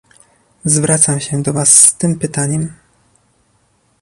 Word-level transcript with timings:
Zwracam 0.65 1.19
się 1.19 1.41
do 1.43 1.53
was 1.53 1.81
z 1.85 1.95
tym 1.95 2.19
pytaniem 2.19 2.73